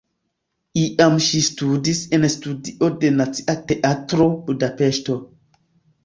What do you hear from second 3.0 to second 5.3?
de Nacia Teatro (Budapeŝto).